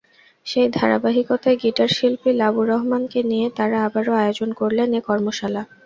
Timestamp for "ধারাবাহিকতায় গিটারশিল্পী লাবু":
0.71-2.61